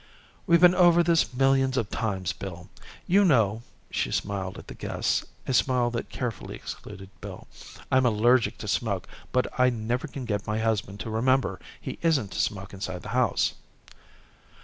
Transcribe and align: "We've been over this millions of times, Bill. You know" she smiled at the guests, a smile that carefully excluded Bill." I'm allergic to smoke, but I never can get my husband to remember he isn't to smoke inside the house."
"We've 0.47 0.59
been 0.61 0.73
over 0.73 1.03
this 1.03 1.31
millions 1.31 1.77
of 1.77 1.91
times, 1.91 2.33
Bill. 2.33 2.69
You 3.05 3.23
know" 3.23 3.61
she 3.91 4.09
smiled 4.09 4.57
at 4.57 4.65
the 4.67 4.73
guests, 4.73 5.23
a 5.45 5.53
smile 5.53 5.91
that 5.91 6.09
carefully 6.09 6.55
excluded 6.55 7.11
Bill." 7.21 7.47
I'm 7.91 8.07
allergic 8.07 8.57
to 8.57 8.67
smoke, 8.67 9.07
but 9.31 9.45
I 9.59 9.69
never 9.69 10.07
can 10.07 10.25
get 10.25 10.47
my 10.47 10.57
husband 10.57 10.99
to 11.01 11.11
remember 11.11 11.59
he 11.79 11.99
isn't 12.01 12.31
to 12.31 12.39
smoke 12.39 12.73
inside 12.73 13.03
the 13.03 13.09
house." 13.09 13.53